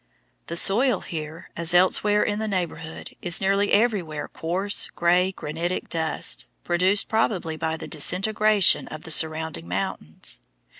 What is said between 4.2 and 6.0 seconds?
coarse, grey, granitic